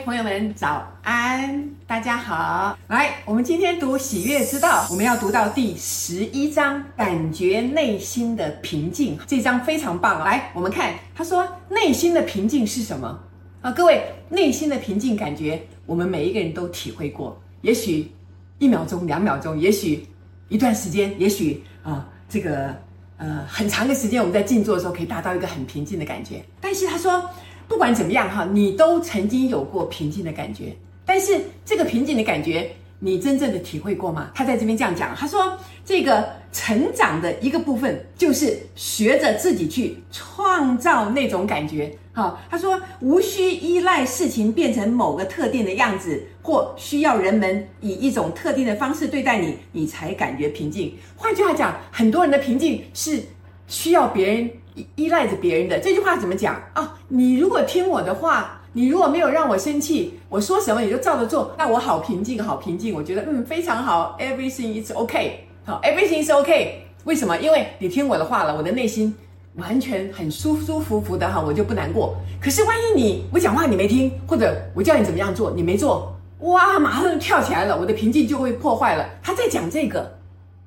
[0.00, 1.70] 朋友们，早安！
[1.86, 9.16] 大家好，来，我们今天读《喜悦之道》，我们要读到第十一章，感觉内心的平静。
[9.26, 13.18] 这章非常棒，来，我们看，他说内心的平静是什么
[13.60, 13.70] 啊？
[13.70, 18.10] 各位，内心的平静感觉，我们每一个人都体会过，也许
[18.58, 20.04] 一秒钟、两秒钟，也许
[20.48, 22.74] 一段时间，也许啊，这个
[23.16, 26.44] 呃很长的时间，我们在静坐的时候可以达到一个很平静的感觉。
[26.60, 27.22] 但是他说。
[27.68, 34.30] 不管怎么样哈，你都曾经有过平静的感觉，但是这个平静的感觉，你真正的体会过吗？
[34.34, 41.92] 他在这边这样讲，他说这个成长的一个部分就是学着自己去创造那种感觉。
[42.12, 50.94] 好，他说无需依赖事情变成某个特定的样子，或需要人们以一种特定的方式对待你，你才感觉平静。
[51.16, 53.20] 换句话讲，很多人的平静是
[53.66, 54.50] 需要别人。
[54.74, 62.94] 依依赖着别人的这句话怎么讲啊、你如果听我的话，你如果没有让我生气，我说什么你就照着做，那我好平静，好平静。
[62.94, 66.80] 我觉得嗯非常好，everything is OK，好，everything is OK。
[67.04, 67.36] 为什么？
[67.38, 69.14] 因为你听我的话了，我的内心
[69.56, 72.16] 完全很舒舒服服的哈，我就不难过。
[72.40, 79.08] 可是万一你我讲话你没听，或者我叫你怎么样做你没做，哇，马上就跳起来了，我的平静就会破坏了。
[79.22, 80.13] 他在讲这个，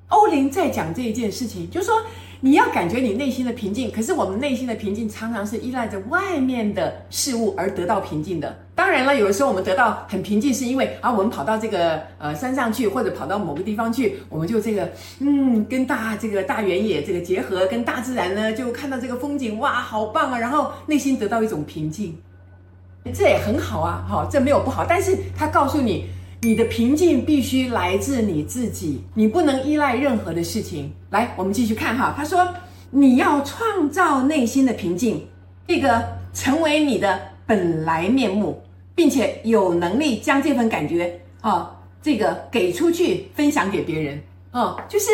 [0.08, 1.94] 欧林在讲这一件事情，就是说。
[2.40, 8.56] 你要感觉你内心的平静，可是我们内心的平静常常是依赖着外面的事物而得到平静的。
[8.76, 20.38] 当然了，有的时候我们得到很平静，是因为啊，我们跑到这个呃山上去，或者跑到某个地方去，我们就这个嗯，跟大这个大原野这个结合，跟大自然呢，就看到这个风景，哇，好棒啊！
[20.38, 22.16] 然后内心得到一种平静，
[23.12, 24.86] 这也很好啊，哈，这没有不好。
[24.88, 26.06] 但是他告诉你。
[26.40, 30.92] 你的平静必须来自你自己，你不能依赖任何的事情。
[31.10, 32.14] 来，我们继续看哈。
[32.16, 32.46] 他说，
[32.90, 35.26] 你要创造内心的平静，
[35.66, 36.00] 这个
[36.32, 38.62] 成为你的本来面目，
[38.94, 44.20] 并且有能力将这份感觉啊，这个给出去，分享给别人
[44.52, 45.10] 啊，就是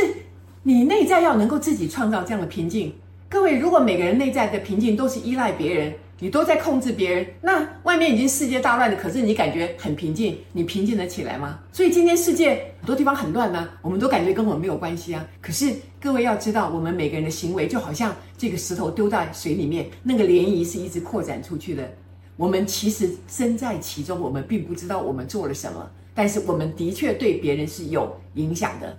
[0.63, 2.93] 你内在要能够自己创造这样的平静。
[3.31, 11.59] 各位，如果每个人内在的平静都是依赖别人，你都在控制别人，那外面已经世界大乱了，可是你感觉很平静，你平静得起来吗？
[11.73, 15.27] 所以今天世界很多地方很乱呢，我们都感觉跟我们没有关系啊。
[15.41, 21.89] 可是各位要知道，我们每个人的行为就好像这个石头丢在水里面，那个涟漪是一直扩展出去的。
[22.37, 28.97] 我们其实身在其中，我们并不知道我们做了什么，但是我们的确对别人是有影响的。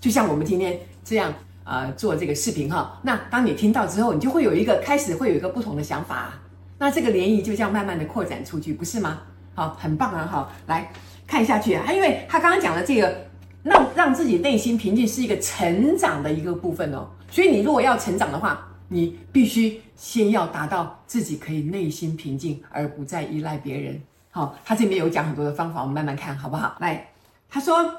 [0.00, 1.32] 就像我们今天这样
[1.64, 6.34] 啊、做这个视频哈，那当你听到之后，你就会有一个开始会有一个不同的想法。
[6.78, 9.22] 那这个涟漪就这样慢慢的扩展出去，不是吗？
[9.54, 10.28] 好，很棒啊！
[10.30, 10.92] 好，来
[11.26, 13.26] 看下去啊，因为他刚刚讲的这个，
[13.62, 17.08] 让让自己内心平静是一个成长的一个部分哦。
[17.30, 23.98] 所以你如果要成长的话，你必须先要达到自己可以内心平静，而不再依赖别人。
[24.30, 26.76] 好，他这边有讲很多的方法，我们慢慢看好不好？
[26.80, 27.08] 来，
[27.48, 27.90] 他说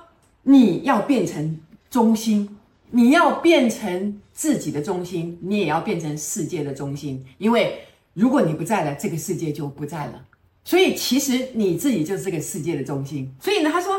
[0.44, 2.56] 你要变成中心，
[2.92, 7.82] 你要变成自己的中心，你也要变成世界的中心，因为。
[8.18, 10.14] 如果你不在了，这个世界就不在了。
[10.64, 13.32] 所以其实你自己就是这个世界的中心。
[13.40, 13.94] 所以呢，他说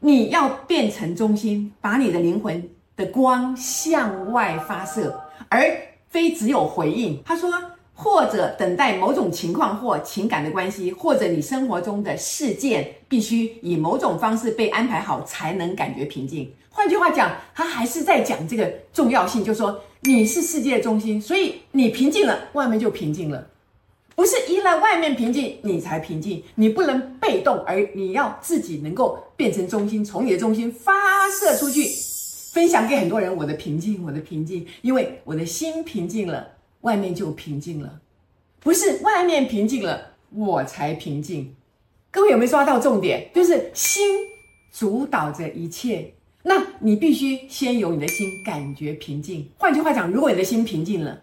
[0.00, 5.16] 你要变成中心，把你的灵魂的光向外发射，
[5.48, 5.64] 而
[6.08, 7.22] 非只有回应。
[7.24, 7.48] 他说，
[7.94, 16.52] 或者等待某种情况或情感的关系，或者你生活中的事件必须以某种方式被安排好，才能感觉平静。
[16.70, 23.46] 换句话讲，他还是在讲这个重要性，就是说你是世界的中心，所以你平静了，外面就平静了。
[24.14, 26.42] 不是依赖外面平静，你才平静。
[26.54, 30.92] 你不能被动，而你要自己能够变成中心，从你的中心发
[31.30, 31.88] 射出去，
[32.52, 33.34] 分享给很多人。
[33.34, 36.46] 我的平静，我的平静，因为我的心平静了，
[36.82, 38.00] 外面就平静了。
[38.60, 41.54] 不是外面平静了，我才平静。
[42.10, 43.30] 各位有没有抓到重点？
[43.34, 44.02] 就是心
[44.70, 46.12] 主导着一切。
[46.42, 49.48] 那你必须先有你的心感觉平静。
[49.56, 51.18] 换句话讲，如果你的心平静了。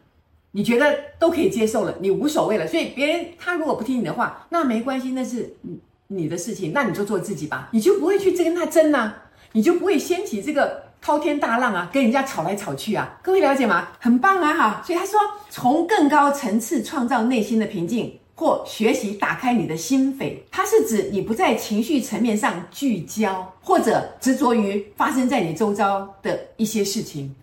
[0.58, 5.78] 你觉得都可以接受了，你无所谓了，所以别人他如果不听你的话，那没关系，那是你
[6.08, 9.14] 你的事情，那你就做自己吧，你就不会去跟他争呐，
[9.52, 13.20] 你就不会掀起这个滔天大浪啊，跟人家吵来吵去啊。
[13.22, 13.90] 各位了解吗？
[14.00, 15.20] 很棒啊哈，所以他说，
[15.52, 27.36] 从更高层次创造内心的平静，或学习打开你的心扉，它是指你不在情绪层面上聚焦，或者执着于发生在你周遭的一些事情。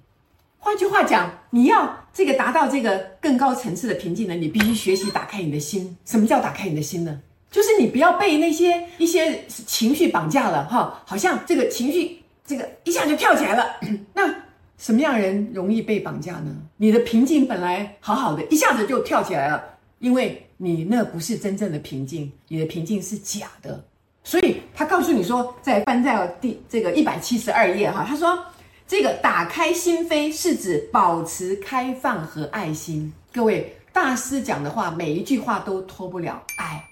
[0.65, 5.95] 换句话讲，你要这个达到这个更高层次的平静呢，你必须学习打开你的心。
[6.07, 7.21] 什么叫打开你的心呢？
[7.51, 13.77] 就是你不要被那些一些情绪绑架了哈，好像这个情绪这个一下就跳起来了。
[14.15, 14.35] 那
[14.79, 16.57] 什么样人容易被绑架呢？
[16.79, 19.63] 你的平静本来好好的，一下子就跳起来了，
[19.99, 23.85] 因为你那不是真正的平静，你的平静是假的。
[24.23, 28.43] 所以他告诉你说，在翻在第这个一百七十二页哈，他说
[28.87, 33.13] 这个打开心扉是指保持开放和爱心。
[33.33, 36.85] 各位大师讲的话，每一句话都脱不了爱，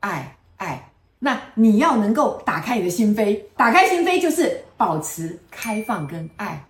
[0.00, 0.90] 爱，爱。
[1.18, 6.64] 那你要能够打开你的心扉，打开心扉就是保持开放跟爱。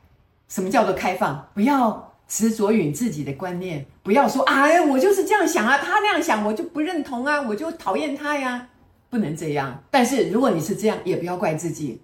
[0.48, 1.48] 什么叫做开放？
[1.54, 8.68] 不要执着于自己的观念，不要说啊，我就是这样想啊，他那样想我就不认同啊，我就讨厌他呀。
[9.10, 12.00] 不能这样，但是如果你是这样，也不要怪自己。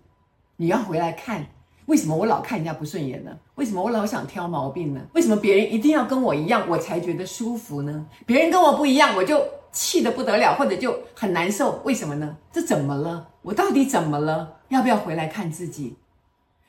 [0.57, 1.45] 你要回来看，
[1.91, 3.37] 为什么我老看人家不顺眼呢？
[3.57, 5.01] 为什么我老想挑毛病呢？
[5.13, 8.07] 为什么别人一定要跟我一样，我才觉得舒服呢？
[8.25, 9.43] 别人跟我不一样，我就
[9.73, 11.81] 气得不得了，或者就很难受。
[11.85, 12.37] 为什么呢？
[12.53, 13.31] 这怎么了？
[13.43, 14.59] 我到底怎么了？
[14.69, 15.97] 要不要回来看自己？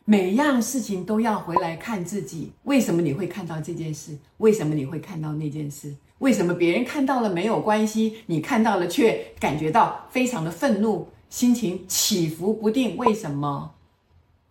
[0.06, 2.54] 每样事情都要回来看自己。
[2.64, 4.18] 为什么你会看到这件事？
[4.38, 5.96] 为什么你会看到那件事？
[6.18, 12.98] 为什么别人看到了没有关系，你看到了却感觉到非常的愤怒，心情起伏不定？
[12.98, 13.76] 为什么？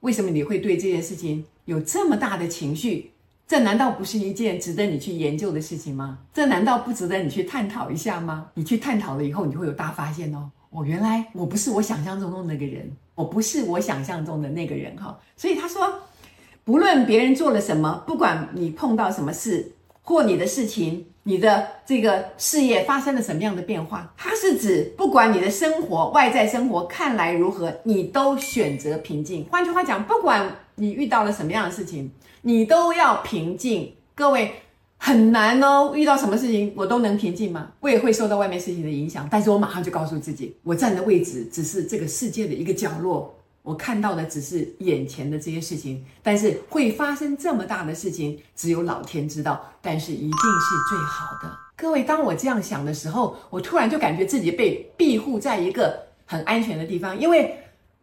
[0.01, 3.11] 为什么你会对这件事情有这么大的情绪？
[3.47, 6.19] 这难道不是一件值得你去研究的事情吗？
[6.33, 8.47] 这难道不值得你去探讨一下吗？
[8.55, 10.51] 你去探讨了以后，你会有大发现哦。
[10.71, 15.19] 我原来我不是我想象中的那个人，我不是我想象中的那个人哈。
[15.37, 15.93] 所以他说，
[16.65, 21.07] 不论别人做了什么，不管你碰到什么事，或你的事情。
[21.31, 24.13] 你的这个事业发生了什么样的变化？
[24.17, 29.47] 它是指不管你的生活外在生活看来如何，你都选择平静。
[29.49, 30.45] 换句话讲，不管
[30.75, 32.11] 你遇到了什么样的事情，
[32.43, 33.95] 你都要平静。
[34.13, 34.53] 各位
[34.97, 37.71] 很难哦，遇到什么事情我都能平静吗？
[37.79, 43.33] 我也会受到外面事情的影响，但是我马上就告诉自己，我站的位置只是这个世界的一个角落。
[43.71, 49.65] 我看到的只是眼前的这些事情，但是会发生这么大的事情，只有老天知道。
[49.81, 51.57] 但是一定是最好的。
[51.77, 57.55] 各位，当我这样想的时候，我突然就感觉自己被庇护在一个很安全的地方，因为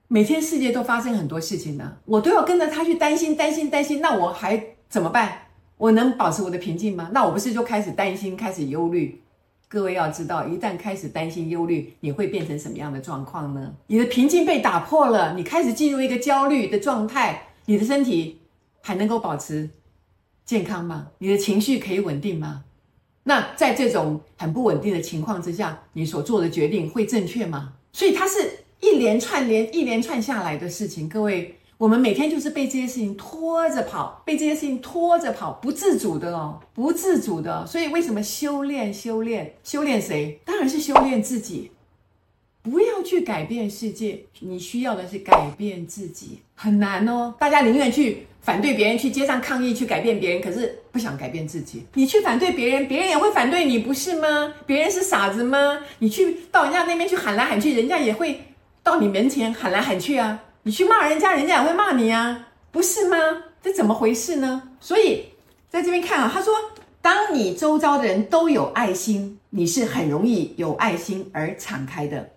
[0.07, 3.99] 每天世界都发生很多事情呢，我都要跟着他去担心、担心、担心。
[3.99, 5.39] 那我还怎么办？
[5.77, 7.09] 我能保持我的平静吗？
[7.11, 9.21] 那我不是就开始担心、开始忧虑？
[9.69, 13.73] 各位要知道，一旦开始担心、忧虑，你会变成什么样的状况呢？
[13.87, 18.39] 你的平静被打破了，你开始进入一个焦虑的状态，你的身体
[18.81, 19.69] 还能够保持
[20.45, 21.09] 健康吗？
[21.17, 22.63] 你的情绪可以稳定吗？
[23.23, 27.73] 那在这种很不稳定的情况之下，你所做的决定会正确吗？
[27.91, 31.53] 所以它是一连串连一连串下来的事情，各位。
[31.77, 37.65] 我们每天就是被这些事情拖着跑，被这些事情拖着跑，不自主的哦，不自主的。
[37.67, 38.91] 所以为什么修炼？
[38.91, 39.53] 修炼？
[39.63, 40.39] 修炼谁？
[40.43, 41.71] 当然是修炼自己。
[42.63, 46.39] 不要去改变世界，你需要的是改变自己。
[46.55, 51.85] 很难哦，大家宁愿去反对别人，去街上抗议，去改变别人，可是不想改变自己。
[51.93, 54.51] 你去反对别人，别人也会反对你，不是吗？
[54.65, 55.79] 别人是傻子吗？
[55.99, 58.41] 你去到人家那边去喊来喊去，人家也会
[58.81, 60.43] 到你门前喊来喊去啊。
[60.67, 63.17] 你去骂人家，人家也会骂你啊，不是吗？
[63.63, 64.61] 这怎么回事呢？
[64.81, 65.23] 所以
[65.69, 66.53] 在这边看啊，他说，
[67.01, 72.29] 当你周遭的人都有爱心，你是很容易有爱心而敞开的。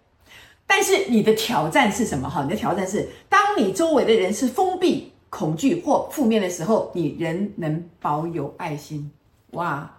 [0.64, 2.30] 但是你的挑战是什么？
[2.30, 9.10] 哈，你的挑战是，当你周围的人是封闭、恐惧或负面的时候，你仍能保有爱心。
[9.54, 9.92] 哇，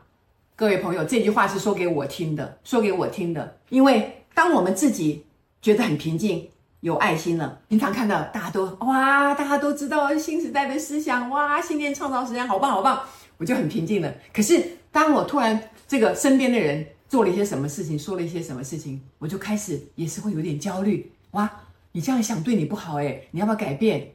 [0.55, 3.57] 各位朋友，这句话是说给我听的，说给我听的。
[3.67, 5.25] 因为当我们自己
[5.61, 6.47] 觉得很平静。
[6.81, 12.99] 有爱心了，平常看到大家都哇，大家都知道新时代的思想哇，信念创造实验好棒好棒，
[13.37, 14.11] 我就很平静了。
[14.33, 21.11] 可是当我突然这个身边的人做了一些什么事情，说了一些什么事情，我就开始也是会有点焦虑。
[21.31, 21.47] 哇，
[21.91, 24.13] 你这样想对你不好诶，你要不要改变？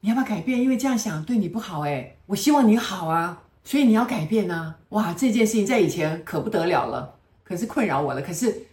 [0.00, 0.60] 你要不要改变？
[0.60, 4.76] 因为这样想对你不好诶，我希望你好啊，所以你要改变啊。
[4.90, 8.20] 哇，这件事情在以前可不得了了，可是困扰我了。
[8.20, 8.66] 可是。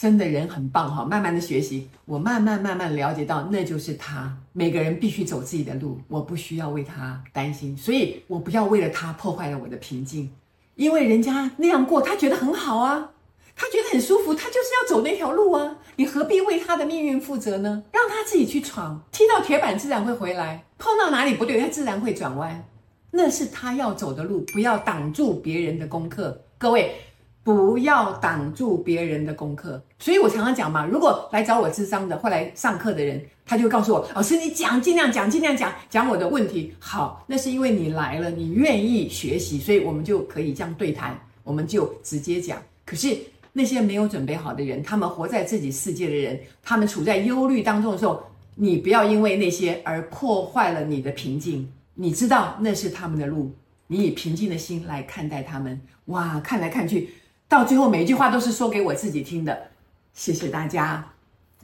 [0.00, 4.34] 真的人很棒哈，慢慢的学习，我慢慢慢慢了解到，那就是他。
[4.54, 10.30] 每个人必须走自己的路，我不需要为他担心，所以我不要为了他破坏了我的平静，
[10.74, 13.10] 因为人家那样过，他觉得很好啊，
[13.54, 17.82] 他觉得很舒服，他就是要走那条路啊，你何必为他的命运负责呢？
[17.92, 22.64] 让他自己去闯，踢到铁板自然会回来，碰到哪里不对，他自然会转弯，
[23.10, 26.94] 那是他要走的路，不要挡住别人的功课，各位。
[27.42, 36.72] 不要挡住别人的功课，所以我常常讲嘛，如果来找我咨商的或来上课的人，他就告诉我，老师你讲，尽量讲，尽量讲，讲我的问题。
[36.78, 42.62] 好，那是因为你来了，你愿意学习，所以我们就可以这样对谈，我们就直接讲。
[42.84, 43.16] 可是
[43.52, 48.22] 那些没有准备好的人，他们活在自己世界的人，他们处在忧虑当中的时候，
[48.54, 51.66] 你不要因为那些而破坏了你的平静。
[51.94, 53.50] 你知道那是他们的路，
[53.86, 55.80] 你以平静的心来看待他们。
[56.06, 57.08] 哇，看来看去。
[57.50, 59.70] 到最后每一句话都是说给我自己听的。
[60.14, 61.04] 谢谢大家，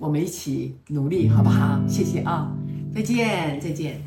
[0.00, 1.80] 我们一起努力，好不好？
[1.86, 2.50] 谢谢啊，
[2.92, 4.05] 再见，再见。